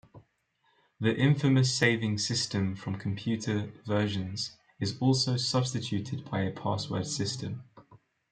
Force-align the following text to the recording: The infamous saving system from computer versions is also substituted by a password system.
The 0.99 1.15
infamous 1.15 1.71
saving 1.77 2.17
system 2.17 2.73
from 2.75 2.95
computer 2.95 3.71
versions 3.85 4.57
is 4.79 4.97
also 4.97 5.37
substituted 5.37 6.25
by 6.27 6.39
a 6.41 6.51
password 6.51 7.05
system. 7.05 7.63